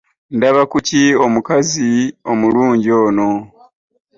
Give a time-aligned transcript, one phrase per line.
[0.37, 1.89] Ndaba ku ki omukazi
[2.31, 3.29] omulungi ono?